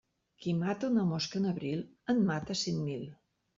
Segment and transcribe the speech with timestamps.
[0.45, 1.85] Qui mata una mosca en abril,
[2.17, 3.07] en mata cent mil.